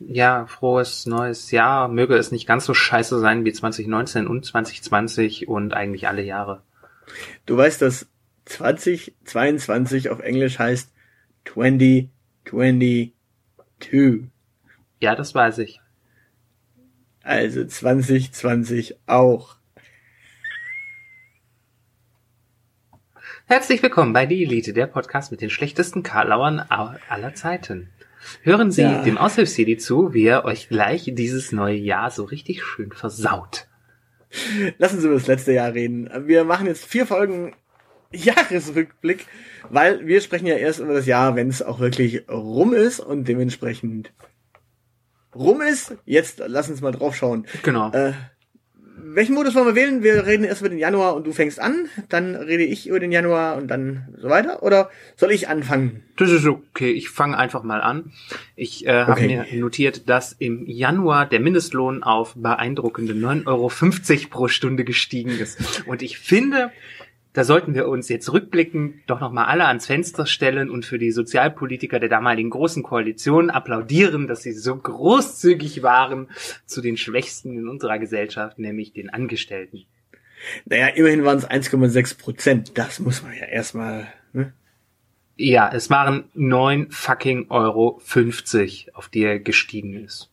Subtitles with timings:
[0.00, 1.88] Ja, frohes neues Jahr.
[1.88, 6.62] Möge es nicht ganz so scheiße sein wie 2019 und 2020 und eigentlich alle Jahre.
[7.46, 8.06] Du weißt, dass
[8.46, 10.92] 2022 auf Englisch heißt
[11.44, 13.12] 2022.
[15.00, 15.80] Ja, das weiß ich.
[17.22, 19.56] Also 2020 auch.
[23.46, 27.90] Herzlich willkommen bei Die Elite, der Podcast mit den schlechtesten Karlauern aller Zeiten.
[28.42, 29.02] Hören Sie Ja.
[29.02, 33.66] dem Aushilfsjedi zu, wie er euch gleich dieses neue Jahr so richtig schön versaut.
[34.78, 36.10] Lassen Sie über das letzte Jahr reden.
[36.26, 37.54] Wir machen jetzt vier Folgen
[38.12, 39.26] Jahresrückblick,
[39.70, 43.26] weil wir sprechen ja erst über das Jahr, wenn es auch wirklich rum ist und
[43.28, 44.12] dementsprechend
[45.34, 45.96] rum ist.
[46.04, 47.46] Jetzt lass uns mal drauf schauen.
[47.62, 47.90] Genau.
[47.92, 48.12] Äh,
[48.96, 50.02] welchen Modus wollen wir wählen?
[50.02, 53.12] Wir reden erst über den Januar und du fängst an, dann rede ich über den
[53.12, 54.62] Januar und dann so weiter.
[54.62, 56.02] Oder soll ich anfangen?
[56.16, 56.90] Das ist okay.
[56.92, 58.12] Ich fange einfach mal an.
[58.56, 59.44] Ich äh, habe Okay.
[59.50, 65.86] mir notiert, dass im Januar der Mindestlohn auf beeindruckende 9,50 Euro pro Stunde gestiegen ist.
[65.86, 66.70] Und ich finde,
[67.34, 71.10] da sollten wir uns jetzt rückblickend doch nochmal alle ans Fenster stellen und für die
[71.10, 76.28] Sozialpolitiker der damaligen großen Koalition applaudieren, dass sie so großzügig waren
[76.64, 79.84] zu den Schwächsten in unserer Gesellschaft, nämlich den Angestellten.
[80.64, 82.78] Naja, immerhin waren es 1,6 Prozent.
[82.78, 84.06] Das muss man ja erstmal.
[84.32, 84.52] Ne?
[85.36, 90.30] Ja, es waren 9 fucking Euro 50, auf die er gestiegen ist.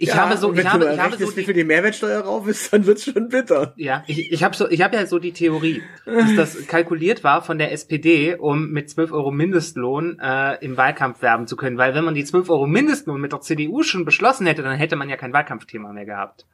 [0.00, 2.46] Ich ja, habe so, ich habe, ich habe so wie die, viel die Mehrwertsteuer rauf
[2.46, 3.74] ist, dann wird's schon bitter.
[3.76, 7.42] ja, ich, ich habe so, ich habe ja so die Theorie, dass das kalkuliert war
[7.42, 11.94] von der SPD, um mit 12 Euro Mindestlohn äh, im Wahlkampf werben zu können, weil
[11.94, 15.08] wenn man die 12 Euro Mindestlohn mit der CDU schon beschlossen hätte, dann hätte man
[15.08, 16.46] ja kein Wahlkampfthema mehr gehabt.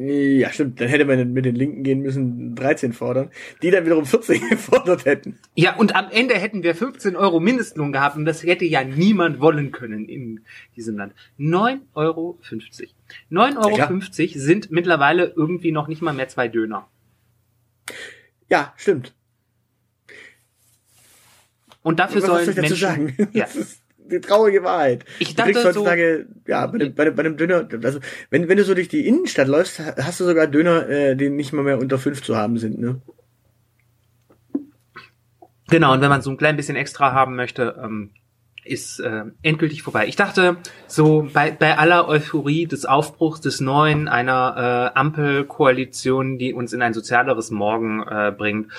[0.00, 0.80] Ja, stimmt.
[0.80, 3.30] Dann hätte man mit den Linken gehen müssen, 13 fordern,
[3.62, 5.40] die dann wiederum 14 gefordert hätten.
[5.56, 9.40] Ja, und am Ende hätten wir 15 Euro Mindestlohn gehabt und das hätte ja niemand
[9.40, 10.44] wollen können in
[10.76, 11.14] diesem Land.
[11.40, 12.38] 9,50 Euro.
[13.32, 16.86] 9,50 Euro Ja, sind mittlerweile irgendwie noch nicht mal mehr zwei Döner.
[18.48, 19.16] Ja, stimmt.
[21.82, 23.28] Und dafür Was sollen soll ich dazu Menschen?
[23.32, 23.48] Ja.
[24.10, 25.04] Die traurige Wahrheit.
[25.18, 28.00] Ich Du kriegst dachte so- heutzutage, ja, bei dem, bei dem, bei dem Döner, also,
[28.30, 31.52] wenn, wenn du so durch die Innenstadt läufst, hast du sogar Döner, äh, die nicht
[31.52, 33.00] mal mehr unter 5 zu haben sind, ne?
[35.70, 38.10] Genau, und wenn man so ein klein bisschen extra haben möchte, ähm,
[38.64, 40.06] ist äh, endgültig vorbei.
[40.06, 46.54] Ich dachte, so bei, bei aller Euphorie des Aufbruchs des Neuen, einer äh, Ampelkoalition, die
[46.54, 48.72] uns in ein sozialeres Morgen äh, bringt,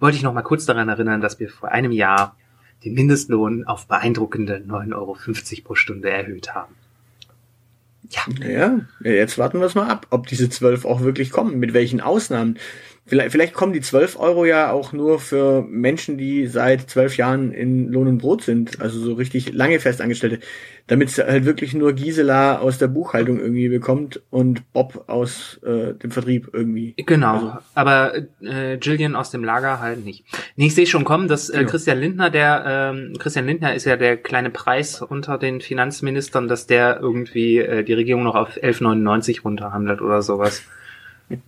[0.00, 2.36] wollte ich noch mal kurz daran erinnern, dass wir vor einem Jahr
[2.84, 5.16] den Mindestlohn auf beeindruckende 9,50 Euro
[5.64, 6.74] pro Stunde erhöht haben.
[8.40, 12.00] Ja, jetzt warten wir es mal ab, ob diese 12 auch wirklich kommen, mit welchen
[12.00, 12.58] Ausnahmen.
[13.04, 17.52] Vielleicht, vielleicht kommen die 12 Euro ja auch nur für Menschen, die seit zwölf Jahren
[17.52, 20.38] in Lohn und Brot sind, also so richtig lange Festangestellte,
[20.86, 25.94] damit es halt wirklich nur Gisela aus der Buchhaltung irgendwie bekommt und Bob aus äh,
[25.94, 26.94] dem Vertrieb irgendwie.
[26.96, 30.24] Genau, Also- aber äh, Jillian aus dem Lager halt nicht.
[30.54, 31.70] Nee, ich sehe schon kommen, dass äh, Genau.
[31.70, 32.64] Christian Lindner, der
[32.94, 37.82] ähm, Christian Lindner ist ja der kleine Preis unter den Finanzministern, dass der irgendwie äh,
[37.82, 40.62] die Regierung noch auf 11,99 runterhandelt oder sowas.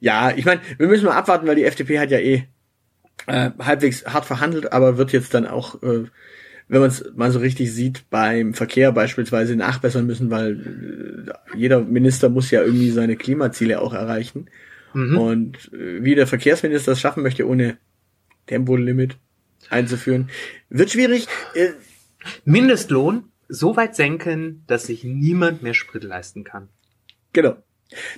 [0.00, 2.44] Ja, ich meine, wir müssen mal abwarten, weil die FDP hat ja eh
[3.26, 6.04] äh, halbwegs hart verhandelt, aber wird jetzt dann auch, äh,
[6.68, 11.80] wenn man es mal so richtig sieht, beim Verkehr beispielsweise nachbessern müssen, weil äh, jeder
[11.80, 14.48] Minister muss ja irgendwie seine Klimaziele auch erreichen.
[14.94, 15.18] Mhm.
[15.18, 17.78] Und äh, wie der Verkehrsminister es schaffen möchte, ohne
[18.46, 19.16] Tempolimit
[19.70, 20.30] einzuführen,
[20.68, 21.26] wird schwierig.
[21.54, 21.70] Äh,
[22.44, 26.68] Mindestlohn so weit senken, dass sich niemand mehr Sprit leisten kann.
[27.32, 27.56] Genau.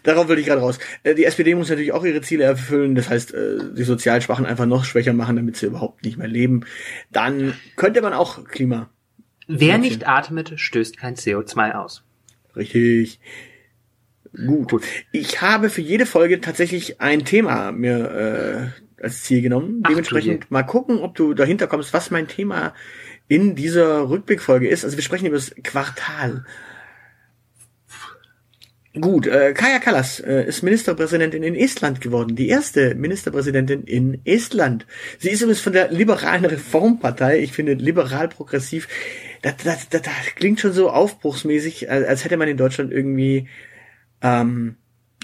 [0.02, 0.78] Darauf will ich gerade raus.
[1.02, 4.46] Äh, Die SPD muss natürlich auch ihre Ziele erfüllen, das heißt, äh, die sozial Schwachen
[4.46, 6.64] einfach noch schwächer machen, damit sie überhaupt nicht mehr leben.
[7.10, 8.90] Dann könnte man auch Klima.
[9.48, 12.02] Wer nicht atmet, stößt kein CO2 aus.
[12.56, 13.20] Richtig.
[14.32, 14.70] Gut.
[14.70, 14.84] Gut.
[15.12, 19.82] Ich habe für jede Folge tatsächlich ein Thema mir als Ziel genommen.
[19.84, 22.74] Ach, Dementsprechend mal gucken, ob du dahinter kommst, was mein Thema
[23.28, 24.84] in dieser Rückblickfolge ist.
[24.84, 26.44] Also wir sprechen über das Quartal.
[28.98, 32.34] Gut, äh, Kaja Kallas äh, ist Ministerpräsidentin in Estland geworden.
[32.34, 34.86] Die erste Ministerpräsidentin in Estland.
[35.18, 37.40] Sie ist übrigens von der liberalen Reformpartei.
[37.40, 38.88] Ich finde liberal-progressiv,
[39.42, 43.48] das, das, das, das klingt schon so aufbruchsmäßig, als, als hätte man in Deutschland irgendwie,
[44.22, 44.76] ähm,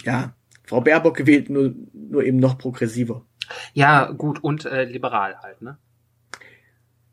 [0.04, 0.34] ja,
[0.64, 3.24] Frau Baerbock gewählt, nur, nur eben noch progressiver.
[3.72, 5.78] Ja, gut, und äh, liberal halt, ne?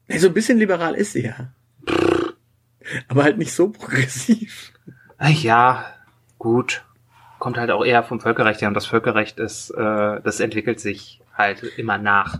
[0.09, 1.53] So ein bisschen liberal ist sie ja.
[3.07, 4.73] Aber halt nicht so progressiv.
[5.17, 5.85] Ach ja,
[6.39, 6.83] gut.
[7.37, 11.21] Kommt halt auch eher vom Völkerrecht her und das Völkerrecht ist, äh, das entwickelt sich
[11.37, 12.39] halt immer nach.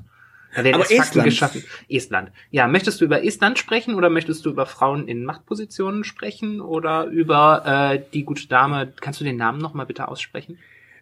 [0.56, 1.26] Da werden Aber Estland.
[1.26, 1.64] geschaffen.
[1.88, 2.32] Estland.
[2.50, 7.06] Ja, möchtest du über Estland sprechen oder möchtest du über Frauen in Machtpositionen sprechen oder
[7.06, 10.58] über äh, die gute Dame, kannst du den Namen nochmal bitte aussprechen?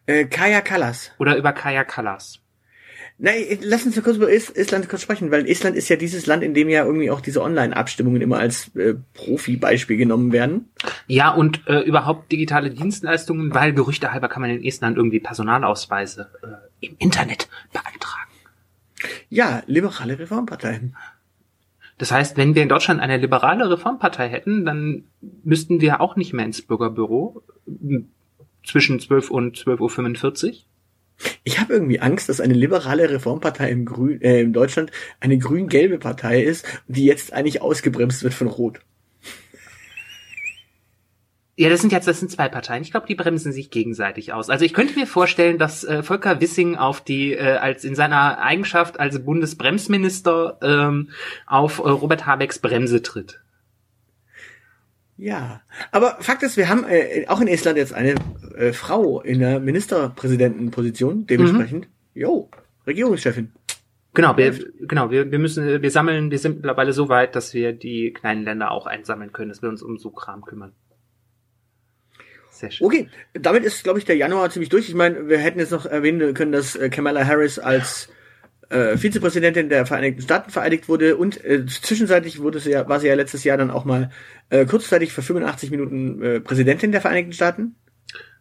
[0.05, 1.11] Äh, Kaja Kallas.
[1.17, 2.39] Oder über Kaya Kallas?
[3.19, 6.27] Nein, lass uns mal kurz über Is- Estland kurz sprechen, weil Estland ist ja dieses
[6.27, 10.69] Land, in dem ja irgendwie auch diese Online-Abstimmungen immer als äh, Profi-Beispiel genommen werden.
[11.07, 16.29] Ja, und äh, überhaupt digitale Dienstleistungen, weil Gerüchte halber kann man in Estland irgendwie Personalausweise
[16.43, 18.29] äh, im Internet beantragen.
[19.29, 20.81] Ja, liberale Reformpartei.
[21.97, 25.05] Das heißt, wenn wir in Deutschland eine liberale Reformpartei hätten, dann
[25.43, 27.41] müssten wir auch nicht mehr ins Bürgerbüro
[28.63, 30.53] zwischen 12 und 12.45 Uhr.
[31.43, 35.97] Ich habe irgendwie Angst, dass eine liberale Reformpartei im Grün, äh, in Deutschland eine grün-gelbe
[35.97, 38.81] Partei ist, die jetzt eigentlich ausgebremst wird von Rot.
[41.59, 42.83] Ja, das sind jetzt das sind zwei Parteien.
[42.83, 44.51] Ich glaube, die bremsen sich gegenseitig aus.
[44.51, 48.37] Also ich könnte mir vorstellen, dass äh, Volker Wissing auf die äh, als in seiner
[48.37, 51.09] Eigenschaft als Bundesbremsminister ähm,
[51.47, 53.41] auf äh, Robert Habecks Bremse tritt.
[55.17, 55.61] Ja,
[55.91, 58.15] aber Fakt ist, wir haben äh, auch in Estland jetzt eine
[58.55, 62.49] äh, Frau in der Ministerpräsidentenposition, dementsprechend, jo,
[62.85, 63.51] Regierungschefin.
[64.13, 67.73] Genau, wir, genau, wir, wir müssen, wir sammeln, wir sind mittlerweile so weit, dass wir
[67.73, 70.73] die kleinen Länder auch einsammeln können, dass wir uns um so Kram kümmern.
[72.49, 72.87] Sehr schön.
[72.87, 74.89] Okay, damit ist, glaube ich, der Januar ziemlich durch.
[74.89, 78.09] Ich meine, wir hätten jetzt noch erwähnen können, dass äh, Kamala Harris als
[78.69, 83.07] äh, Vizepräsidentin der Vereinigten Staaten vereidigt wurde und äh, zwischenzeitlich wurde sie ja, war sie
[83.07, 84.11] ja letztes Jahr dann auch mal
[84.49, 87.75] äh, kurzzeitig für 85 Minuten äh, Präsidentin der Vereinigten Staaten.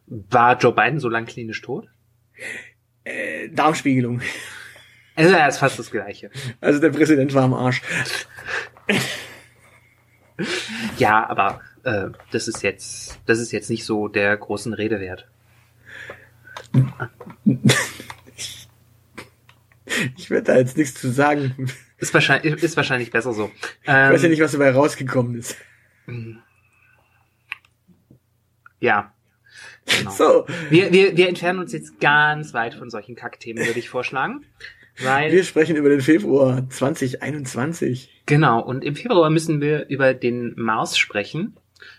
[0.06, 1.88] War Joe Biden so lang klinisch tot?
[3.05, 4.20] Äh, Darmspiegelung.
[5.19, 6.31] Also, er ist fast das Gleiche.
[6.61, 7.81] Also der Präsident war am Arsch.
[10.99, 15.26] Ja, aber äh, das ist jetzt, das ist jetzt nicht so der großen Rede wert.
[20.17, 21.69] Ich werde da jetzt nichts zu sagen.
[21.99, 23.51] Ist wahrscheinlich, ist wahrscheinlich besser so.
[23.83, 25.57] Ich weiß ja Ähm, nicht, was dabei rausgekommen ist.
[28.81, 29.13] ja.
[29.87, 30.11] Genau.
[30.11, 34.45] So, Wir, wir, wir entfernen uns jetzt ganz weit von solchen Kackthemen, würde ich vorschlagen.
[35.03, 38.23] Weil, wir sprechen über den Februar 2021.
[38.27, 41.57] genau, und im Februar müssen wir über den Mars sprechen,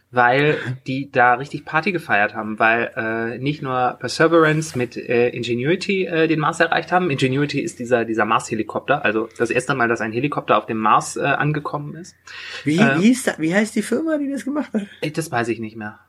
[0.09, 0.57] weil
[0.87, 6.27] die da richtig Party gefeiert haben, weil äh, nicht nur Perseverance mit äh, Ingenuity äh,
[6.27, 7.09] den Mars erreicht haben.
[7.09, 11.17] Ingenuity ist dieser, dieser Mars-Helikopter, also das erste Mal, dass ein Helikopter auf dem Mars
[11.17, 12.15] äh, angekommen ist.
[12.63, 12.91] Wie, Ähm.
[12.99, 14.83] wie, hieß da, wie heißt die Firma, die das gemacht hat?
[15.01, 15.99] Äh, Das weiß ich nicht mehr.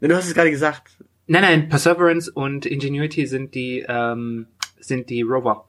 [0.00, 0.96] Du hast es gerade gesagt.
[1.28, 4.46] Nein, nein, Perseverance und Ingenuity sind die, ähm,
[4.80, 5.68] sind die Rover.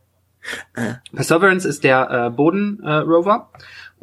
[0.75, 0.95] Ah.
[1.13, 3.49] Perseverance ist der äh, Boden-Rover äh, Rover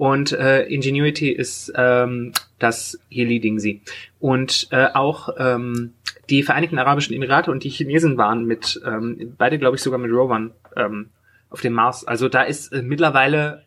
[0.01, 3.83] und äh, Ingenuity ist ähm, das Heli-Dingsi.
[4.19, 5.93] Und äh, auch ähm,
[6.31, 10.11] die Vereinigten Arabischen Emirate und die Chinesen waren mit, ähm, beide glaube ich sogar mit
[10.11, 11.11] Rovern ähm,
[11.51, 12.09] auf dem Mars.
[12.09, 13.67] Also da ist äh, mittlerweile,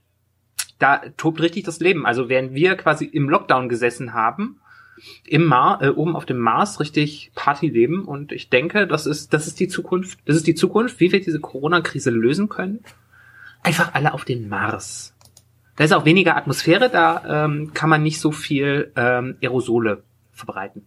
[0.79, 2.03] da tobt richtig das Leben.
[2.03, 4.59] Also während wir quasi im Lockdown gesessen haben,
[5.27, 9.35] im Mar äh, oben auf dem Mars richtig Party leben und ich denke, das ist
[9.35, 10.17] das ist die Zukunft.
[10.25, 12.79] Das ist die Zukunft, wie wir diese Corona-Krise lösen können.
[13.61, 15.12] Einfach alle auf den Mars.
[15.75, 20.85] Da ist auch weniger Atmosphäre, da ähm, kann man nicht so viel ähm, Aerosole verbreiten.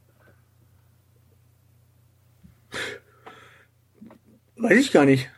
[4.56, 5.28] Weiß ich gar nicht.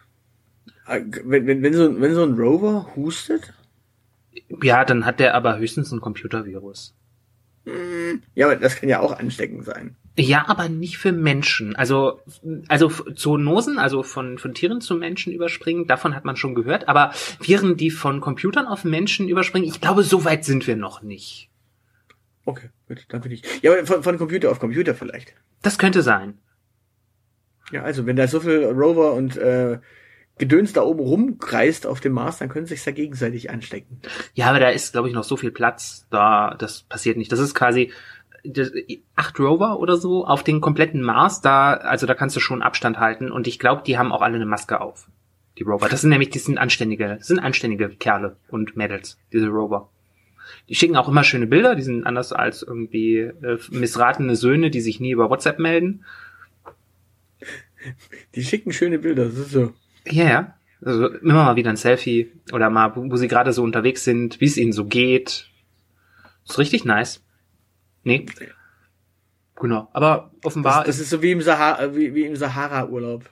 [0.86, 3.54] Äh, Wenn, wenn, wenn, so, wenn so ein Rover hustet?
[4.62, 6.94] Ja, dann hat der aber höchstens ein Computervirus.
[8.34, 9.96] Ja, aber das kann ja auch ansteckend sein.
[10.20, 11.76] Ja, aber nicht für Menschen.
[11.76, 12.20] Also,
[12.66, 16.88] also Zoonosen, also von, von Tieren zu Menschen überspringen, davon hat man schon gehört.
[16.88, 21.02] Aber Viren, die von Computern auf Menschen überspringen, ich glaube, so weit sind wir noch
[21.02, 21.50] nicht.
[22.44, 23.42] Okay, gut, dann bin ich.
[23.62, 25.34] Ja, aber von, von Computer auf Computer vielleicht.
[25.62, 26.38] Das könnte sein.
[27.70, 29.78] Ja, also wenn da so viel Rover und äh,
[30.38, 34.00] Gedöns da oben rumkreist auf dem Mars, dann können sie sich da gegenseitig anstecken.
[34.34, 36.06] Ja, aber da ist, glaube ich, noch so viel Platz.
[36.10, 37.30] Da, das passiert nicht.
[37.30, 37.92] Das ist quasi
[39.16, 41.40] acht Rover oder so auf den kompletten Mars.
[41.40, 43.30] Da, also da kannst du schon Abstand halten.
[43.30, 45.08] Und ich glaube, die haben auch alle eine Maske auf.
[45.58, 45.88] die Rover.
[45.88, 49.90] Das sind nämlich, die sind anständige, das sind anständige Kerle und Mädels, diese Rover.
[50.68, 54.80] Die schicken auch immer schöne Bilder, die sind anders als irgendwie äh, missratene Söhne, die
[54.80, 56.04] sich nie über WhatsApp melden.
[58.34, 59.72] Die schicken schöne Bilder, das ist so.
[60.06, 60.54] Ja, ja.
[60.80, 64.40] Also immer mal wieder ein Selfie oder mal, wo, wo sie gerade so unterwegs sind,
[64.40, 65.48] wie es ihnen so geht.
[66.48, 67.22] Ist richtig nice.
[68.04, 68.26] Nee.
[69.56, 69.88] Genau.
[69.92, 73.28] Aber offenbar Das, das ist so wie im Sahara, wie, wie im Sahara-Urlaub.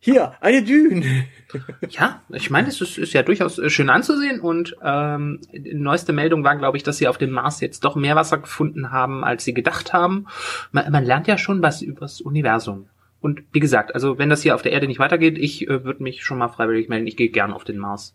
[0.00, 1.26] Hier, eine Düne.
[1.88, 6.12] Ja, ich meine, es ist, ist ja durchaus äh, schön anzusehen und ähm, die neueste
[6.12, 9.24] Meldung war, glaube ich, dass sie auf dem Mars jetzt doch mehr Wasser gefunden haben,
[9.24, 10.26] als sie gedacht haben.
[10.72, 12.90] Man, man lernt ja schon was übers Universum.
[13.20, 16.02] Und wie gesagt, also wenn das hier auf der Erde nicht weitergeht, ich äh, würde
[16.02, 17.06] mich schon mal freiwillig melden.
[17.06, 18.14] Ich gehe gern auf den Mars.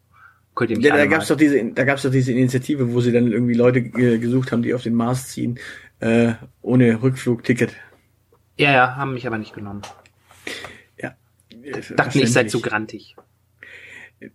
[0.55, 3.01] Könnt ihr mich Ja, da gab's mal- doch diese, da gab's doch diese Initiative, wo
[3.01, 5.60] sie dann irgendwie Leute äh, gesucht haben, die auf den Mars ziehen,
[6.00, 7.74] äh, ohne Rückflugticket.
[8.57, 9.81] Ja, ja, haben mich aber nicht genommen.
[11.01, 11.15] Ja.
[11.95, 13.15] Dachten, ich sei zu Verständlich.
[13.15, 13.15] grantig.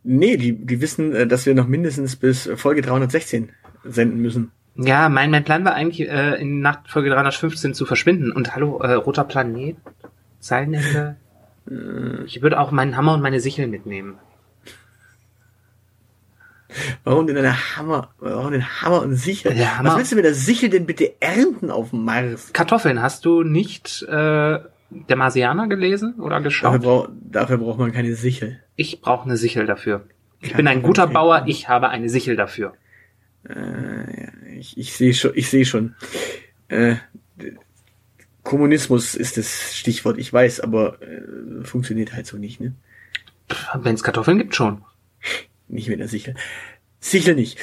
[0.02, 3.50] Nee, die, die wissen, äh, dass wir noch mindestens bis Folge 316
[3.84, 4.50] senden müssen.
[4.74, 8.30] Ja, mein, mein Plan war eigentlich, äh, in Nacht Folge 315 zu verschwinden.
[8.32, 9.76] Und hallo, äh, roter Planet,
[10.40, 11.16] Zeilenende.
[12.26, 14.14] Ich würde auch meinen Hammer und meine Sichel mitnehmen.
[17.04, 19.54] Warum denn eine Hammer, warum denn Hammer und Sichel?
[19.54, 22.52] Der Hammer- Was willst du mit der Sichel denn bitte ernten auf dem Mars?
[22.52, 24.58] Kartoffeln, hast du nicht äh,
[24.90, 26.82] der Marsianer gelesen oder Dafür, geschaut?
[26.82, 28.60] brauch, dafür braucht man keine Sichel.
[28.76, 30.04] Ich brauche eine Sichel dafür.
[30.40, 31.06] Ich Ja, bin ein guter.
[31.06, 32.74] Bauer, ich habe eine Sichel dafür.
[33.48, 33.54] Äh,
[34.22, 35.94] ja, ich ich sehe schon, ich sehe schon.
[36.68, 36.96] Äh,
[38.42, 42.72] Kommunismus ist das Stichwort, ich weiß, aber äh, funktioniert halt so nicht, ne?
[43.74, 44.82] Wenn es Kartoffeln gibt, schon.
[45.68, 46.34] Nicht mit der Sichel.
[47.00, 47.58] Sichel nicht.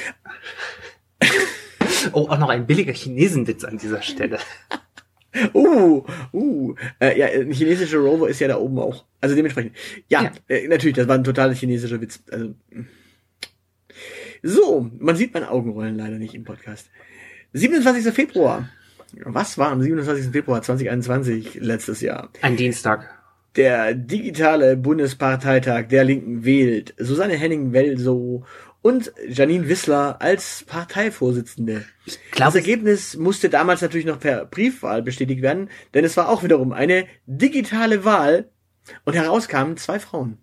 [2.12, 4.38] Oh, auch noch ein billiger Chinesenwitz an dieser Stelle.
[5.52, 6.74] Uh, uh.
[6.98, 9.04] Äh, ja, ein chinesischer Rover ist ja da oben auch.
[9.20, 9.76] Also dementsprechend.
[10.08, 10.32] Ja, Ja.
[10.48, 12.22] Äh, natürlich, das war ein total chinesischer Witz.
[12.30, 12.54] Also.
[14.42, 16.88] So, man sieht meine Augenrollen leider nicht im Podcast.
[17.52, 18.14] 27.
[18.14, 18.70] Februar.
[19.24, 20.32] Was war am 27.
[20.32, 22.30] Februar 2021 letztes Jahr?
[22.42, 23.15] Ein Dienstag.
[23.56, 28.44] Der digitale Bundesparteitag der Linken wählt Susanne Henning-Welsow
[28.82, 31.86] und Janine Wissler als Parteivorsitzende.
[32.04, 36.42] Ich Das Ergebnis musste damals natürlich noch per Briefwahl bestätigt werden, denn es war auch
[36.42, 38.50] wiederum eine digitale Wahl
[39.06, 40.36] und heraus kamen zwei Frauen.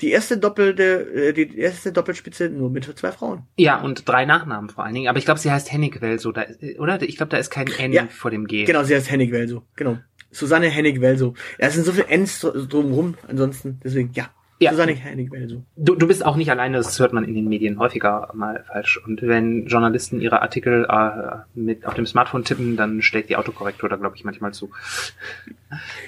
[0.00, 3.42] Die erste doppelte, äh, die erste Doppelspitze nur mit zwei Frauen.
[3.56, 5.08] ja, und drei Nachnamen vor allen Dingen.
[5.08, 6.46] Aber ich glaube, sie heißt Hennig so, da,
[6.78, 7.02] oder?
[7.02, 8.64] Ich glaube, da ist kein N Ja, vor dem G.
[8.64, 9.62] Genau, sie heißt Hennig Welso.
[9.76, 9.98] Genau.
[10.34, 11.34] Susanne Hennig Welso.
[11.58, 14.30] Ja, es sind so viele Ns drumherum, ansonsten, deswegen, ja.
[14.60, 14.70] Ja.
[14.70, 15.64] Susanne Hennig Welso.
[15.76, 19.00] Du, du bist auch nicht alleine, das hört man in den Medien häufiger mal falsch.
[19.04, 23.88] Und wenn Journalisten ihre Artikel äh, mit auf dem Smartphone tippen, dann stellt die Autokorrektur
[23.88, 24.70] da, glaube ich, manchmal zu.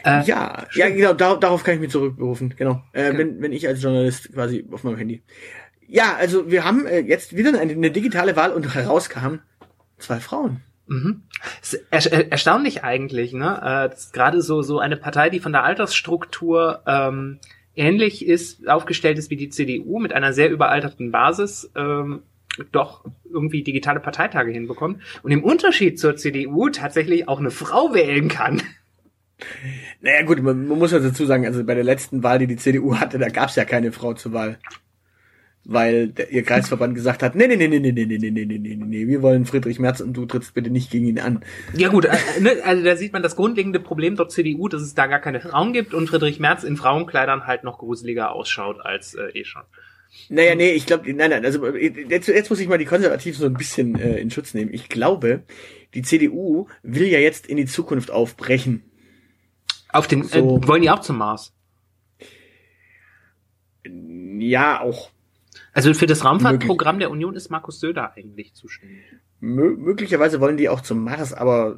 [0.04, 2.82] Äh, Ja, ja, genau, dar darauf kann ich mich zurückberufen, genau.
[2.92, 3.18] Äh, Okay.
[3.18, 5.22] wenn, wenn ich als Journalist quasi auf meinem Handy.
[5.88, 9.40] Ja, also wir haben äh, jetzt wieder eine, eine digitale Wahl und herauskamen
[9.98, 10.60] zwei Frauen.
[10.86, 11.22] Mhm.
[11.90, 13.90] Er, er, erstaunlich eigentlich, ne?
[13.92, 17.38] Äh, gerade so so eine Partei, die von der Altersstruktur ähm,
[17.74, 22.22] ähnlich ist, aufgestellt ist wie die CDU mit einer sehr überalterten Basis, ähm,
[22.72, 28.28] doch irgendwie digitale Parteitage hinbekommt und im Unterschied zur CDU tatsächlich auch eine Frau wählen
[28.28, 28.62] kann.
[30.00, 32.56] Naja gut, man, man muss ja dazu sagen, also bei der letzten Wahl, die die
[32.56, 34.58] CDU hatte, da gab es ja keine Frau zur Wahl.
[35.68, 38.44] Weil der, ihr Kreisverband gesagt hat, nee, nee, nee, nee, nee, nee, nee, nee, nee,
[38.44, 41.44] nee, nee, nee, wir wollen Friedrich Merz und du trittst bitte nicht gegen ihn an.
[41.74, 44.94] Ja gut, äh, ne, also da sieht man das grundlegende Problem der CDU, dass es
[44.94, 49.14] da gar keine Frauen gibt und Friedrich Merz in Frauenkleidern halt noch gruseliger ausschaut als
[49.14, 49.62] äh, eh schon.
[50.28, 53.46] Naja, nee, ich glaube, nein, nein, also jetzt, jetzt muss ich mal die Konservativen so
[53.46, 54.72] ein bisschen äh, in Schutz nehmen.
[54.72, 55.42] Ich glaube,
[55.94, 58.82] die CDU will ja jetzt in die Zukunft aufbrechen.
[59.88, 60.58] Auf den So.
[60.58, 61.52] äh, wollen die auch zum Mars.
[63.84, 65.10] Ja, auch
[65.76, 69.04] Also für das Raumfahrtprogramm der Union ist Markus Söder eigentlich zuständig.
[69.40, 71.76] Mö möglicherweise wollen die auch zum Mars, aber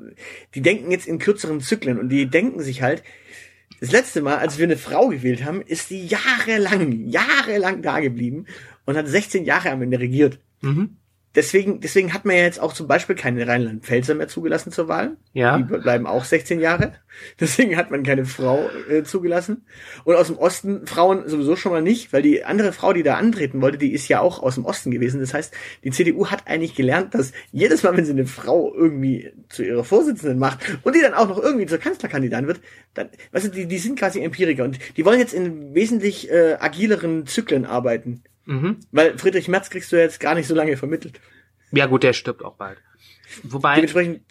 [0.55, 3.03] die denken jetzt in kürzeren Zyklen und die denken sich halt,
[3.81, 8.47] das letzte Mal, als wir eine Frau gewählt haben, ist die jahrelang, jahrelang da geblieben
[8.87, 10.39] und hat 16 Jahre am Ende regiert.
[10.61, 10.98] Mhm.
[11.35, 15.19] Deswegen, deswegen hat man ja jetzt auch zum Beispiel keine Rheinland-Pfälzer mehr zugelassen zur Wahl.
[15.35, 15.59] Ja.
[15.59, 16.95] Die bleiben auch 16 Jahre.
[17.41, 19.67] Deswegen hat man keine Frau äh, zugelassen.
[20.05, 23.17] Und aus dem Osten Frauen sowieso schon mal nicht, weil die andere Frau, die da
[23.17, 25.21] antreten wollte, die ist ja auch aus dem Osten gewesen.
[25.21, 25.53] Das heißt,
[25.85, 29.85] die CDU hat eigentlich gelernt, dass jedes Mal, wenn sie eine Frau irgendwie zu ihrer
[29.85, 32.61] Vorsitzenden macht und die dann auch noch irgendwie zur Kanzlerkandidatin wird,
[32.95, 36.57] dann, weißt du, die, die sind quasi Empiriker und die wollen jetzt in wesentlich äh,
[36.59, 38.23] agileren Zyklen arbeiten.
[38.49, 38.79] Mhm.
[38.93, 41.21] Weil Friedrich Merz kriegst du jetzt gar nicht so lange vermittelt.
[41.71, 42.79] Ja gut, der stirbt auch bald.
[43.43, 44.23] Wobei, Dementsprechend,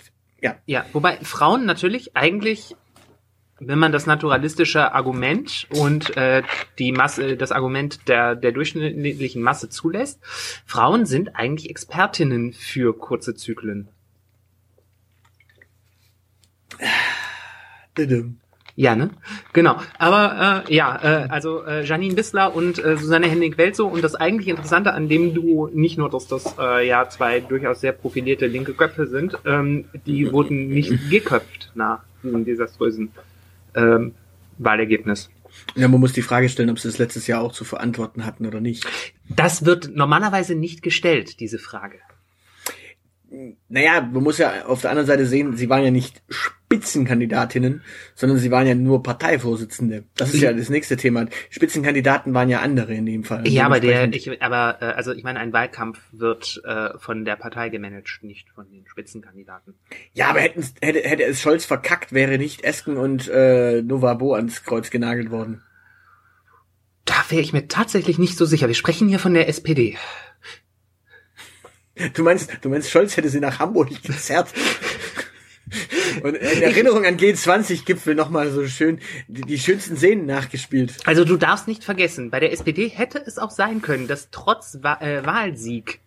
[0.41, 0.55] ja.
[0.65, 2.75] ja, wobei Frauen natürlich eigentlich
[3.59, 6.43] wenn man das naturalistische Argument und äh,
[6.77, 10.19] die Masse, das Argument der, der durchschnittlichen Masse zulässt,
[10.65, 13.89] Frauen sind eigentlich Expertinnen für kurze Zyklen.
[18.79, 19.09] Ja, ne?
[19.53, 19.77] Genau.
[19.97, 24.49] Aber äh, ja, äh, also äh, Janine Bissler und äh, Susanne Henning-Welzo und das eigentlich
[24.49, 28.73] Interessante an dem Duo, nicht nur, dass das äh, ja zwei durchaus sehr profilierte linke
[28.73, 33.09] Köpfe sind, ähm, die wurden nicht geköpft nach diesem desaströsen
[33.73, 34.13] ähm,
[34.59, 35.31] Wahlergebnis.
[35.73, 38.45] Ja, man muss die Frage stellen, ob sie das letztes Jahr auch zu verantworten hatten
[38.45, 38.85] oder nicht.
[39.27, 41.97] Das wird normalerweise nicht gestellt, diese Frage.
[43.67, 47.81] Naja, man muss ja auf der anderen Seite sehen, sie waren ja nicht Spitzenkandidatinnen,
[48.15, 50.05] sondern sie waren ja nur Parteivorsitzende.
[50.15, 51.25] Das ist ja das nächste Thema.
[51.49, 53.47] Spitzenkandidaten waren ja andere in dem Fall.
[53.47, 57.35] Ja, aber der, ich, aber äh, also ich meine, ein Wahlkampf wird äh, von der
[57.35, 59.75] Partei gemanagt, nicht von den Spitzenkandidaten.
[60.13, 64.63] Ja, aber hätten, hätte, hätte es Scholz verkackt, wäre nicht Esken und äh, Novabo ans
[64.63, 65.63] Kreuz genagelt worden.
[67.03, 68.67] Da wäre ich mir tatsächlich nicht so sicher.
[68.67, 69.97] Wir sprechen hier von der SPD.
[72.13, 74.53] Du meinst, du meinst, Scholz hätte sie nach Hamburg gezerrt.
[76.23, 80.95] Und in Erinnerung an G20-Gipfel nochmal so schön die, die, schönsten Szenen nachgespielt.
[81.05, 84.77] Also du darfst nicht vergessen, bei der SPD hätte es auch sein können, dass trotz
[84.81, 85.99] Wa äh, Wahlsieg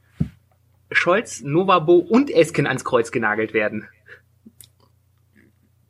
[0.92, 3.86] Scholz, Novabo und Esken ans Kreuz genagelt werden.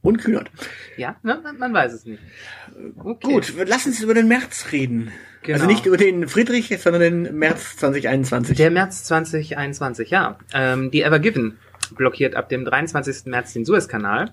[0.03, 0.51] Und Kühnert.
[0.97, 2.23] Ja, ne, man weiß es nicht.
[2.99, 3.33] Okay.
[3.33, 5.13] Gut, lass uns über den März reden.
[5.43, 5.57] Genau.
[5.57, 8.57] Also nicht über den Friedrich, sondern den März 2021.
[8.57, 10.39] Der März 2021, ja.
[10.55, 11.59] Ähm, die Ever Given
[11.97, 13.27] blockiert ab dem 23.
[13.27, 14.33] März den Suezkanal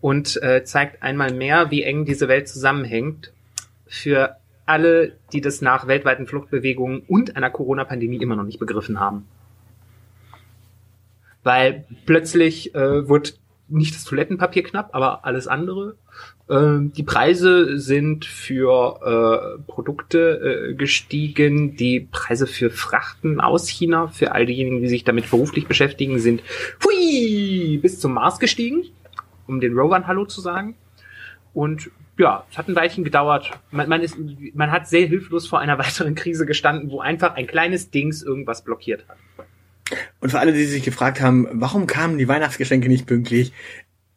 [0.00, 3.32] und äh, zeigt einmal mehr, wie eng diese Welt zusammenhängt
[3.86, 9.26] für alle, die das nach weltweiten Fluchtbewegungen und einer Corona-Pandemie immer noch nicht begriffen haben.
[11.42, 13.39] Weil plötzlich äh, wird
[13.70, 15.96] nicht das Toilettenpapier knapp, aber alles andere.
[16.48, 21.76] Ähm, die Preise sind für äh, Produkte äh, gestiegen.
[21.76, 26.42] Die Preise für Frachten aus China, für all diejenigen, die sich damit beruflich beschäftigen, sind
[26.84, 28.84] hui, bis zum Mars gestiegen,
[29.46, 30.74] um den Rovern Hallo zu sagen.
[31.54, 33.50] Und ja, es hat ein Weilchen gedauert.
[33.70, 34.16] Man, man, ist,
[34.54, 38.62] man hat sehr hilflos vor einer weiteren Krise gestanden, wo einfach ein kleines Dings irgendwas
[38.64, 39.16] blockiert hat.
[40.20, 43.52] Und für alle, die sich gefragt haben, warum kamen die Weihnachtsgeschenke nicht pünktlich?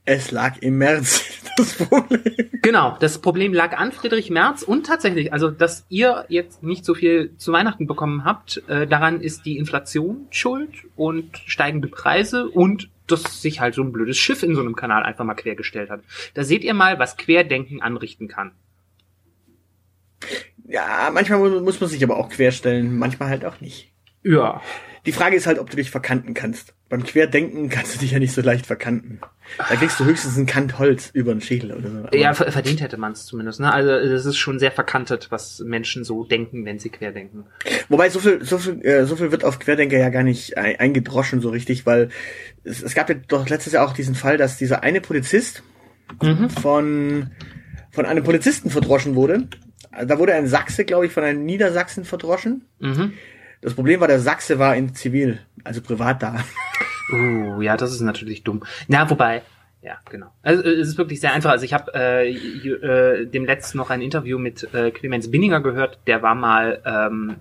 [0.06, 1.24] Es lag im März
[1.58, 2.50] das Problem.
[2.62, 6.94] Genau, das Problem lag an Friedrich Merz und tatsächlich, also dass ihr jetzt nicht so
[6.94, 12.89] viel zu Weihnachten bekommen habt, äh, daran ist die Inflation schuld und steigende Preise und
[13.08, 16.02] dass sich halt so ein blödes Schiff in so einem Kanal einfach mal quergestellt hat.
[16.34, 18.52] Da seht ihr mal, was Querdenken anrichten kann.
[20.66, 23.92] Ja, manchmal muss man sich aber auch querstellen, manchmal halt auch nicht.
[24.24, 24.62] Ja.
[25.06, 26.74] Die Frage ist halt, ob du dich verkanten kannst.
[26.88, 29.20] Beim Querdenken kannst du dich ja nicht so leicht verkanten.
[29.58, 31.98] Da kriegst du höchstens einen Kant Holz über den Schädel oder so.
[31.98, 33.60] Aber ja, verdient hätte man es zumindest.
[33.60, 33.72] Ne?
[33.72, 37.46] Also es ist schon sehr verkantet, was Menschen so denken, wenn sie querdenken.
[37.89, 41.42] Wobei so viel, so viel, äh, so viel wird auf Querdenker ja gar nicht eingedroschen
[41.42, 42.10] so richtig, weil
[42.63, 45.63] es, es gab ja doch letztes Jahr auch diesen Fall, dass dieser eine Polizist
[46.22, 46.50] mhm.
[46.50, 47.32] von
[47.92, 49.48] von einem Polizisten verdroschen wurde.
[49.92, 52.66] Da wurde ein Sachse, glaube ich, von einem Niedersachsen verdroschen.
[52.80, 53.13] Mhm.
[53.63, 56.43] Das Problem war, der Sachse war in Zivil, also privat da.
[57.12, 58.63] Uh, ja, das ist natürlich dumm.
[58.88, 59.41] Na, wobei,
[59.82, 60.28] ja, genau.
[60.41, 61.52] Also es ist wirklich sehr einfach.
[61.52, 65.99] Also ich habe äh, äh, dem letzten noch ein Interview mit äh, Clemens Binninger gehört.
[66.08, 67.38] Der war mal, ähm,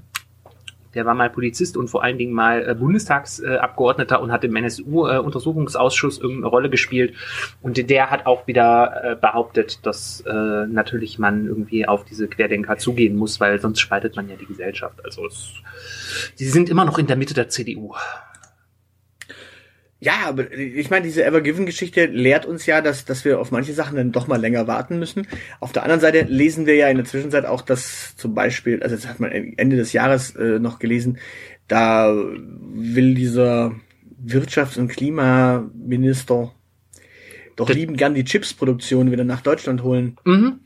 [0.94, 6.18] der war mal Polizist und vor allen Dingen mal äh, Bundestagsabgeordneter und hat im NSU-Untersuchungsausschuss
[6.18, 7.14] irgendeine Rolle gespielt.
[7.60, 12.76] Und der hat auch wieder äh, behauptet, dass äh, natürlich man irgendwie auf diese Querdenker
[12.78, 15.04] zugehen muss, weil sonst spaltet man ja die Gesellschaft.
[15.04, 15.52] Also es,
[16.34, 17.94] sie sind immer noch in der Mitte der CDU.
[20.02, 23.96] Ja, aber ich meine, diese Ever-Given-Geschichte lehrt uns ja, dass, dass wir auf manche Sachen
[23.96, 25.28] dann doch mal länger warten müssen.
[25.60, 28.96] Auf der anderen Seite lesen wir ja in der Zwischenzeit auch, dass zum Beispiel, also
[28.96, 31.18] das hat man Ende des Jahres äh, noch gelesen,
[31.68, 33.76] da will dieser
[34.20, 36.52] Wirtschafts- und Klimaminister
[37.54, 40.16] doch das lieben gern die Chipsproduktion wieder nach Deutschland holen.
[40.24, 40.62] Mhm.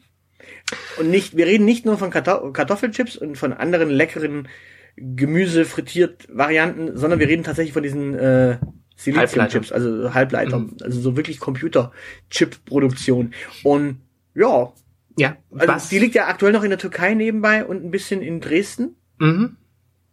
[0.99, 4.49] Und nicht, wir reden nicht nur von Kartoffelchips und von anderen leckeren
[4.96, 8.57] Gemüse frittiert Varianten, sondern wir reden tatsächlich von diesen äh,
[8.97, 10.77] Silizium-Chips, also Halbleiter, mhm.
[10.83, 13.33] also so wirklich Computer-Chip-Produktion.
[13.63, 14.01] Und
[14.35, 14.73] ja,
[15.19, 15.89] ja, also was?
[15.89, 18.97] die liegt ja aktuell noch in der Türkei nebenbei und ein bisschen in Dresden.
[19.19, 19.57] Mhm.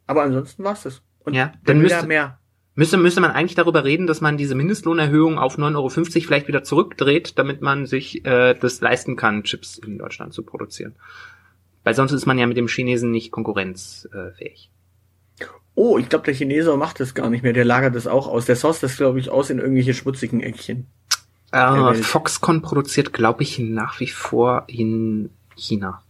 [0.08, 1.02] Aber ansonsten war's das.
[1.20, 2.40] Und ja, dann müsste, mehr.
[2.76, 6.64] Müsste, müsste man eigentlich darüber reden, dass man diese Mindestlohnerhöhung auf 9,50 Euro vielleicht wieder
[6.64, 10.96] zurückdreht, damit man sich äh, das leisten kann, Chips in Deutschland zu produzieren.
[11.84, 14.72] Weil sonst ist man ja mit dem Chinesen nicht konkurrenzfähig.
[15.76, 17.54] Oh, ich glaube, der Chinese macht das gar nicht mehr.
[17.54, 18.46] Der lagert das auch aus.
[18.46, 20.88] Der source das, glaube ich, aus in irgendwelche schmutzigen Eckchen.
[21.52, 26.02] Äh, Foxconn produziert, glaube ich, nach wie vor in China.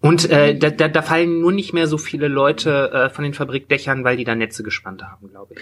[0.00, 3.34] Und äh, da, da, da fallen nur nicht mehr so viele Leute äh, von den
[3.34, 5.60] Fabrikdächern, weil die da Netze gespannt haben, glaube ich.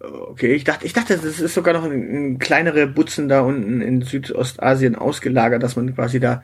[0.00, 3.80] Okay, ich dachte, ich dachte, das ist sogar noch ein, ein kleinere Butzen da unten
[3.80, 6.42] in Südostasien ausgelagert, dass man quasi da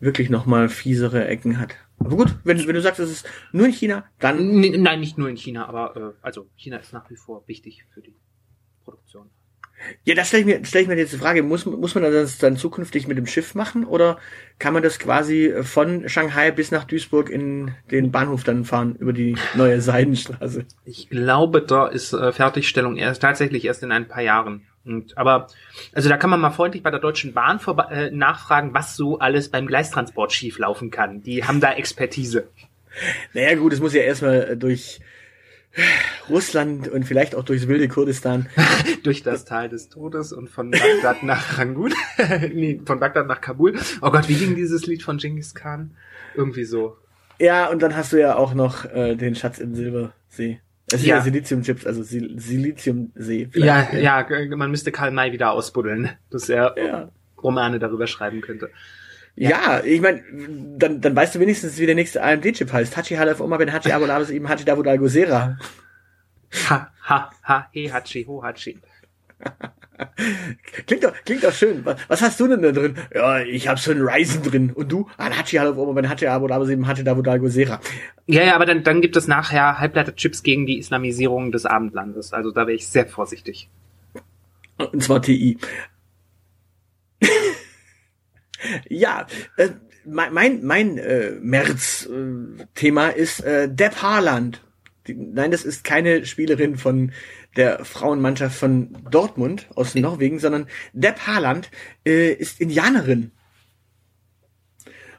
[0.00, 1.76] wirklich noch mal fiesere Ecken hat.
[1.98, 4.62] Aber gut, wenn, wenn du sagst, es ist nur in China, dann.
[4.62, 7.84] N nein, nicht nur in China, aber äh, also China ist nach wie vor wichtig
[7.92, 8.16] für die
[8.84, 9.30] Produktion.
[10.04, 12.38] Ja, das stelle ich mir, stelle ich mir jetzt die Frage, muss, muss man das
[12.38, 14.18] dann zukünftig mit dem Schiff machen oder
[14.58, 19.12] kann man das quasi von Shanghai bis nach Duisburg in den Bahnhof dann fahren über
[19.12, 20.64] die neue Seidenstraße?
[20.84, 24.66] Ich glaube, da ist äh, Fertigstellung erst tatsächlich erst in ein paar Jahren.
[24.86, 25.48] Und, aber,
[25.92, 29.18] also da kann man mal freundlich bei der Deutschen Bahn vor, äh, nachfragen, was so
[29.18, 31.22] alles beim Gleistransport schieflaufen kann.
[31.22, 32.48] Die haben da Expertise.
[33.34, 35.00] Naja gut, es muss ja erstmal durch
[36.30, 38.48] Russland und vielleicht auch durchs wilde Kurdistan.
[39.02, 41.92] Durch das Tal des Todes und von Bagdad nach Rangoon.
[42.54, 43.74] nee, von Bagdad nach Kabul.
[44.00, 45.94] Oh Gott, wie ging dieses Lied von Genghis Khan?
[46.34, 46.96] Irgendwie so.
[47.38, 50.60] Ja, und dann hast du ja auch noch äh, den Schatz im Silbersee.
[50.92, 53.48] Es sind ja, ja Siliziumchips, also Sil Siliziumsee.
[53.54, 57.10] Ja, ja, man müsste Karl May wieder ausbuddeln, dass er ja.
[57.42, 58.70] Romane darüber schreiben könnte.
[59.34, 60.22] Ja, ja ich meine,
[60.78, 62.96] dann, dann weißt du wenigstens, wie der nächste AMD-Chip heißt.
[62.96, 65.58] Hachi Halef Oma Ben Hachi Abulabes eben Hachi Davud Gosera.
[66.68, 68.78] Ha, ha, ha, he Hachi, ho Hachi.
[70.86, 71.84] klingt doch, klingt doch schön.
[71.84, 72.96] Was, hast du denn da drin?
[73.14, 74.72] Ja, ich hab so ein Ryzen drin.
[74.72, 75.08] Und du?
[75.16, 77.80] Ah, Hachi Oma Ben Hachi Abulabes eben Hachi Davud Gosera.
[78.26, 82.32] Ja, ja, aber dann, dann gibt es nachher Halbleiterchips gegen die Islamisierung des Abendlandes.
[82.32, 83.68] Also da wäre ich sehr vorsichtig.
[84.76, 85.58] Und zwar TI.
[88.88, 89.68] Ja, äh,
[90.04, 94.62] mein, mein äh, März-Thema äh, ist äh, Depp Haaland.
[95.06, 97.12] Die, nein, das ist keine Spielerin von
[97.56, 101.70] der Frauenmannschaft von Dortmund aus Norwegen, sondern Depp Haaland
[102.04, 103.32] äh, ist Indianerin.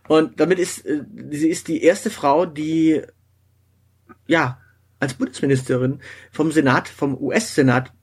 [0.07, 3.01] Und damit ist, äh, sie ist die erste Frau, die,
[4.27, 4.59] ja,
[4.99, 5.99] als Bundesministerin
[6.31, 7.93] vom Senat, vom US-Senat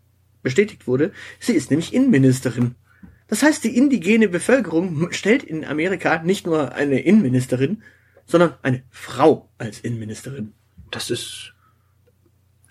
[0.42, 1.12] bestätigt wurde.
[1.40, 2.76] Sie ist nämlich Innenministerin.
[3.26, 7.82] Das heißt, die indigene Bevölkerung stellt in Amerika nicht nur eine Innenministerin,
[8.26, 10.52] sondern eine Frau als Innenministerin.
[10.90, 11.53] Das ist.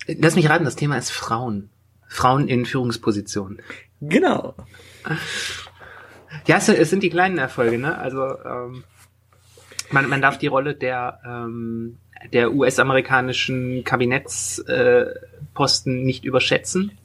[0.08, 1.70] Lass mich raten, das Thema ist Frauen.
[2.08, 3.62] Frauen in Führungspositionen.
[4.02, 4.56] Genau.
[6.46, 7.98] Ja, es sind die kleinen Erfolge, ne?
[7.98, 8.84] Also ähm,
[9.92, 11.98] man, man darf die Rolle der ähm,
[12.32, 16.98] der US-amerikanischen Kabinettsposten äh, nicht überschätzen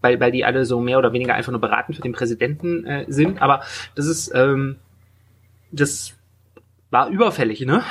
[0.00, 3.04] weil, weil die alle so mehr oder weniger einfach nur beraten für den Präsidenten äh,
[3.08, 3.42] sind.
[3.42, 3.62] Aber
[3.94, 4.76] das ist, ähm,
[5.72, 6.14] das
[6.90, 7.82] war überfällig, ne?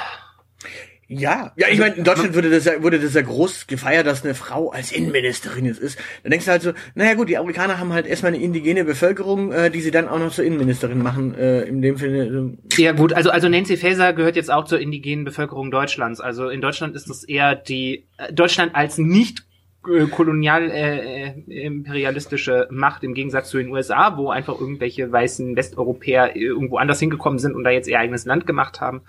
[1.10, 4.26] Ja, ja, ich meine, in Deutschland wurde das ja, wurde das ja groß gefeiert, dass
[4.26, 5.98] eine Frau als Innenministerin jetzt ist.
[6.24, 9.54] Dann denkst du halt so, naja gut, die Amerikaner haben halt erstmal eine indigene Bevölkerung,
[9.54, 12.58] äh, die sie dann auch noch zur Innenministerin machen, äh, in dem Sinne.
[12.78, 16.20] Äh, ja gut, also also Nancy Faeser gehört jetzt auch zur indigenen Bevölkerung Deutschlands.
[16.20, 19.48] Also in Deutschland ist das eher die äh, Deutschland als nicht
[19.88, 25.56] äh, kolonial äh, äh, imperialistische Macht im Gegensatz zu den USA, wo einfach irgendwelche weißen
[25.56, 29.02] Westeuropäer irgendwo anders hingekommen sind und da jetzt ihr eigenes Land gemacht haben,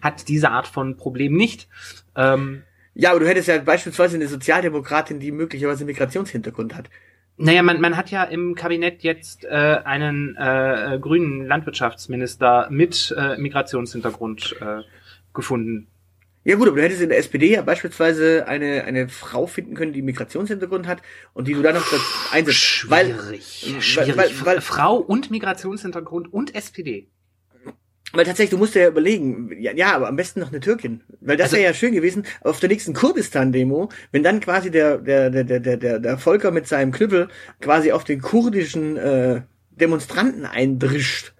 [0.00, 1.68] hat diese Art von Problem nicht.
[2.16, 2.62] Ähm,
[2.94, 6.90] ja, aber du hättest ja beispielsweise eine Sozialdemokratin, die möglicherweise Migrationshintergrund hat.
[7.36, 13.38] Naja, man, man hat ja im Kabinett jetzt äh, einen äh, grünen Landwirtschaftsminister mit äh,
[13.38, 14.82] Migrationshintergrund äh,
[15.32, 15.86] gefunden.
[16.42, 19.92] Ja gut, aber du hättest in der SPD ja beispielsweise eine, eine Frau finden können,
[19.92, 21.02] die Migrationshintergrund hat
[21.34, 21.84] und die du dann noch
[22.32, 22.56] einsetzt.
[22.56, 24.16] Schwierig, weil, schwierig.
[24.16, 27.08] Weil, weil, Frau und Migrationshintergrund und SPD.
[28.12, 31.02] Weil tatsächlich, du musst ja überlegen, ja, ja, aber am besten noch eine Türkin.
[31.20, 34.98] Weil das also, wäre ja schön gewesen, auf der nächsten Kurdistan-Demo, wenn dann quasi der,
[34.98, 37.28] der, der, der, der, der Volker mit seinem Knüppel
[37.60, 39.42] quasi auf den kurdischen äh,
[39.72, 41.34] Demonstranten eindrischt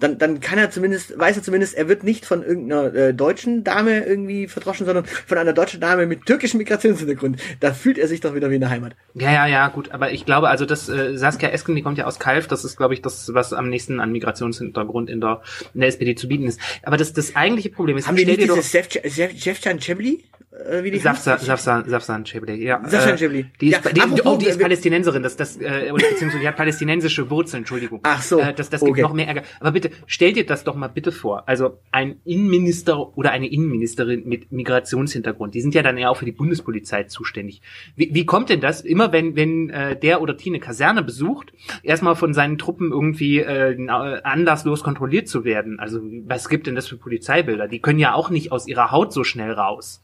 [0.00, 3.64] dann, dann kann er zumindest, weiß er zumindest, er wird nicht von irgendeiner äh, deutschen
[3.64, 7.40] Dame irgendwie verdroschen, sondern von einer deutschen Dame mit türkischem Migrationshintergrund.
[7.60, 8.94] Da fühlt er sich doch wieder wie in der Heimat.
[9.14, 12.06] Ja, ja, ja, gut, aber ich glaube, also das äh, Saskia Esken, die kommt ja
[12.06, 15.42] aus Kalf, das ist, glaube ich, das, was am nächsten an Migrationshintergrund in der,
[15.74, 16.60] in der SPD zu bieten ist.
[16.84, 20.24] Aber das, das eigentliche Problem ist, haben wir nicht dieses Sefcan Chebli?
[20.50, 22.80] äh, wie die Safsan, Safsan, Safsan Chebli, ja.
[22.84, 23.46] Safsan äh, Chebli.
[23.60, 27.30] Die ist, ja, die, oh, die ist Palästinenserin, das, das, äh, beziehungsweise die hat palästinensische
[27.30, 28.00] Wurzeln, Entschuldigung.
[28.02, 28.40] Ach so.
[28.40, 28.92] Äh, das das okay.
[28.92, 29.42] gibt noch mehr Ärger.
[29.60, 31.48] Aber bitte, stell dir das doch mal bitte vor.
[31.48, 36.24] Also ein Innenminister oder eine Innenministerin mit Migrationshintergrund, die sind ja dann eher auch für
[36.24, 37.62] die Bundespolizei zuständig.
[37.96, 38.80] Wie, wie kommt denn das?
[38.80, 43.40] Immer wenn, wenn äh, der oder die eine Kaserne besucht, erstmal von seinen Truppen irgendwie
[43.40, 45.78] äh, anlasslos kontrolliert zu werden.
[45.78, 47.68] Also was gibt denn das für Polizeibilder?
[47.68, 50.02] Die können ja auch nicht aus ihrer Haut so schnell raus.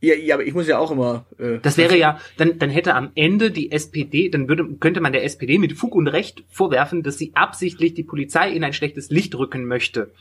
[0.00, 1.26] Ja, ja, aber ich muss ja auch immer.
[1.38, 5.12] Äh, das wäre ja, dann, dann hätte am Ende die SPD, dann würde, könnte man
[5.12, 9.10] der SPD mit Fug und Recht vorwerfen, dass sie absichtlich die Polizei in ein schlechtes
[9.10, 10.12] Licht rücken möchte.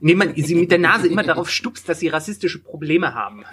[0.00, 3.44] Indem man sie mit der Nase immer darauf stupst, dass sie rassistische Probleme haben.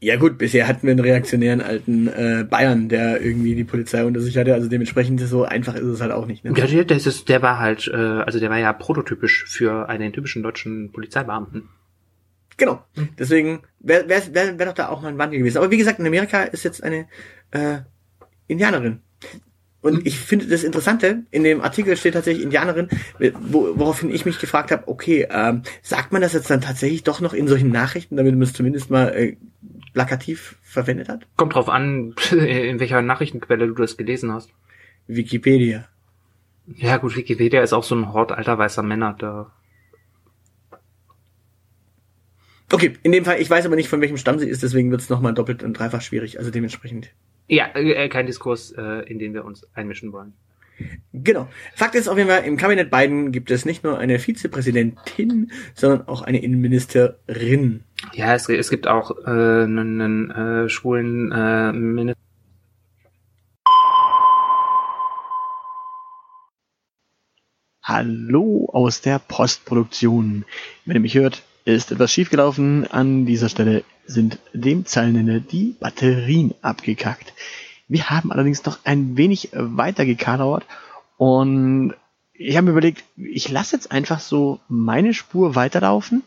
[0.00, 4.20] Ja gut, bisher hatten wir einen reaktionären alten äh, Bayern, der irgendwie die Polizei unter
[4.20, 4.54] sich hatte.
[4.54, 6.44] Also dementsprechend so einfach ist es halt auch nicht.
[6.44, 6.52] Ne?
[6.56, 10.12] Ja, der, der, ist, der war halt, äh, also der war ja prototypisch für einen
[10.12, 11.68] typischen deutschen Polizeibeamten.
[12.56, 12.84] Genau.
[12.94, 13.08] Hm.
[13.18, 15.58] Deswegen wäre wär, wär, wär doch da auch mal ein Wandel gewesen.
[15.58, 17.06] Aber wie gesagt, in Amerika ist jetzt eine
[17.50, 17.78] äh,
[18.46, 19.00] Indianerin.
[19.80, 20.02] Und hm.
[20.04, 22.88] ich finde das Interessante, in dem Artikel steht tatsächlich Indianerin,
[23.40, 27.20] wo, woraufhin ich mich gefragt habe, okay, ähm, sagt man das jetzt dann tatsächlich doch
[27.20, 29.36] noch in solchen Nachrichten, damit man es zumindest mal äh,
[29.92, 31.26] plakativ verwendet hat?
[31.36, 34.50] Kommt drauf an, in welcher Nachrichtenquelle du das gelesen hast.
[35.06, 35.86] Wikipedia.
[36.66, 39.52] Ja gut, Wikipedia ist auch so ein Hort alter weißer Männer, da
[42.74, 45.00] Okay, in dem Fall, ich weiß aber nicht, von welchem Stamm sie ist, deswegen wird
[45.00, 47.10] es nochmal doppelt und dreifach schwierig, also dementsprechend.
[47.46, 50.32] Ja, äh, kein Diskurs, äh, in den wir uns einmischen wollen.
[51.12, 51.48] Genau.
[51.76, 56.08] Fakt ist auf jeden Fall, im Kabinett Biden gibt es nicht nur eine Vizepräsidentin, sondern
[56.08, 57.84] auch eine Innenministerin.
[58.12, 62.18] Ja, es, es gibt auch äh, einen, einen äh, schwulen äh, Minister.
[67.84, 70.44] Hallo aus der Postproduktion.
[70.84, 72.90] Wenn ihr mich hört, ist etwas schiefgelaufen.
[72.90, 77.32] An dieser Stelle sind dem Zeilenende die Batterien abgekackt.
[77.88, 80.64] Wir haben allerdings noch ein wenig weiter gekadert
[81.16, 81.94] und
[82.32, 86.22] ich habe mir überlegt, ich lasse jetzt einfach so meine Spur weiterlaufen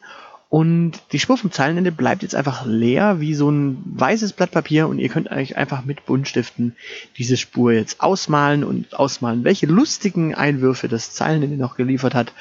[0.49, 4.87] und die Spur vom Zeilenende bleibt jetzt einfach leer wie so ein weißes Blatt Papier
[4.87, 6.77] und ihr könnt euch einfach mit Buntstiften
[7.17, 12.31] diese Spur jetzt ausmalen und ausmalen, welche lustigen Einwürfe das Zeilenende noch geliefert hat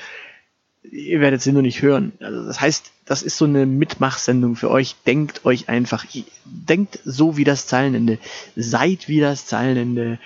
[0.90, 2.12] ihr werdet sie nur nicht hören.
[2.20, 4.96] Also das heißt, das ist so eine Mitmachsendung für euch.
[5.06, 6.04] Denkt euch einfach,
[6.44, 8.18] denkt so wie das Zeilenende,
[8.54, 10.18] seid wie das Zeilenende.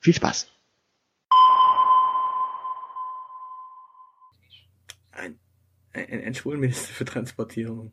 [0.00, 0.48] Viel Spaß.
[5.12, 5.38] Ein,
[5.92, 7.92] ein, ein Schwulminister für Transportierung.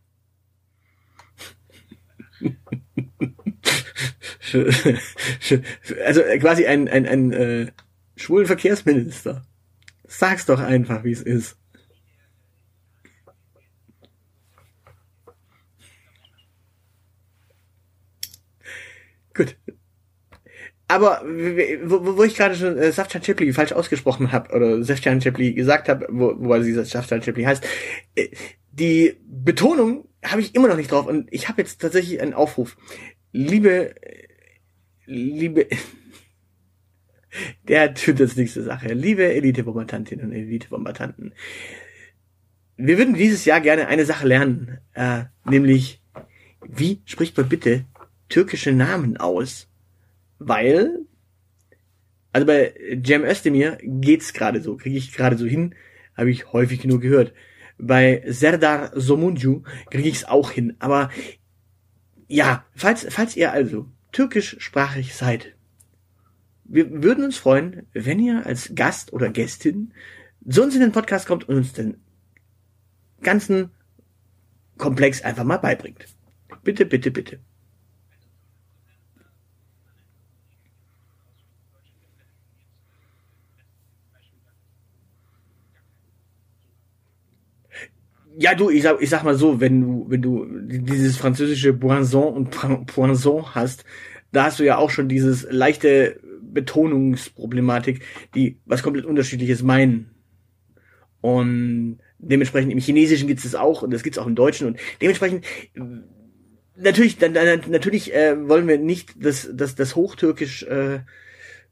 [6.06, 7.72] also quasi ein, ein, ein äh,
[8.16, 9.46] schwulen Verkehrsminister.
[10.06, 11.58] Sag's doch einfach, wie es ist.
[19.34, 19.56] Gut.
[20.92, 21.22] Aber
[21.86, 25.88] wo, wo ich gerade schon äh, Safchan Chipli falsch ausgesprochen habe oder Safchan Chipli gesagt
[25.88, 27.66] habe, wo, wo also dieser Safchan Chipli heißt,
[28.16, 28.28] äh,
[28.74, 32.76] die Betonung habe ich immer noch nicht drauf und ich habe jetzt tatsächlich einen Aufruf.
[33.32, 33.96] Liebe,
[35.06, 35.68] liebe,
[37.70, 38.90] der tut das nächste Sache.
[38.94, 41.34] Liebe Elite-Bombardantinnen und Elite-Bombardanten,
[42.76, 46.04] wir würden dieses Jahr gerne eine Sache lernen, äh, nämlich
[46.68, 47.86] wie spricht man bitte
[48.28, 49.71] türkische Namen aus,
[50.44, 51.06] weil,
[52.34, 52.74] also bei
[53.06, 55.76] Cem Özdemir geht's gerade so, kriege ich gerade so hin,
[56.18, 57.34] habe ich häufig genug gehört.
[57.78, 61.10] Bei Serdar Somuncu kriege ich es auch hin, aber
[62.28, 65.56] ja, falls, falls ihr also türkischsprachig seid,
[66.64, 69.94] wir würden uns freuen, wenn ihr als Gast oder Gästin
[70.48, 71.98] zu uns in den Podcast kommt und uns den
[73.22, 73.72] ganzen
[74.78, 76.06] Komplex einfach mal beibringt.
[76.64, 77.40] Bitte, bitte, bitte.
[88.42, 92.34] Ja, du, ich sag, ich sag mal so, wenn du, wenn du dieses französische Poinson
[92.34, 93.86] und Poinson hast,
[94.32, 98.02] da hast du ja auch schon dieses leichte Betonungsproblematik,
[98.34, 100.10] die was komplett unterschiedliches meinen.
[101.22, 104.80] Und dementsprechend im Chinesischen gibt es auch und das gibt es auch im Deutschen und
[105.04, 105.46] dementsprechend
[106.76, 111.02] natürlich, dann, dann natürlich äh, wollen wir nicht das, das, das Hochtürkisch äh,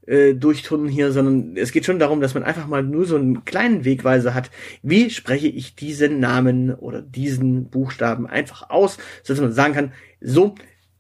[0.10, 3.45] äh, durchtunnen hier, sondern es geht schon darum, dass man einfach mal nur so einen
[3.45, 4.50] kleinen Wegweiser hat.
[4.82, 10.56] Wie spreche ich diesen Namen oder diesen Buchstaben einfach aus, sodass man sagen kann, so,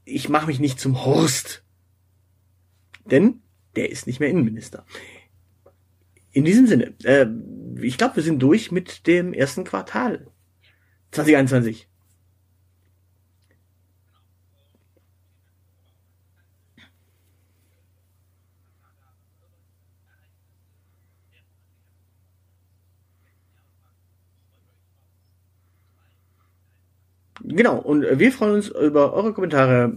[0.05, 1.63] ich mache mich nicht zum Horst.
[3.09, 3.41] Denn
[3.75, 4.85] der ist nicht mehr Innenminister.
[6.31, 7.25] In diesem Sinne, äh,
[7.81, 10.27] ich glaube, wir sind durch mit dem ersten Quartal
[11.11, 11.88] 2021.
[27.51, 29.91] Genau, und wir freuen uns über eure Kommentare,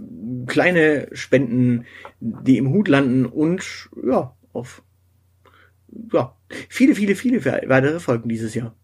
[0.46, 1.84] kleine Spenden,
[2.18, 4.82] die im Hut landen und ja, auf
[6.12, 6.34] ja,
[6.70, 8.74] viele, viele, viele weitere Folgen dieses Jahr.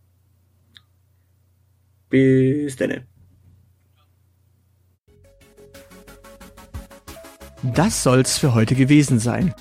[2.11, 3.07] Bis dann.
[7.63, 9.55] Das soll's für heute gewesen sein.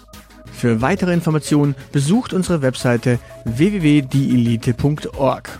[0.52, 5.60] Für weitere Informationen besucht unsere Webseite www.dielite.org.